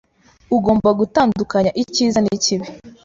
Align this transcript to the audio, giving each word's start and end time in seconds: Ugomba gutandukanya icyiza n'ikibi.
Ugomba 0.55 0.89
gutandukanya 0.99 1.71
icyiza 1.83 2.19
n'ikibi. 2.21 2.67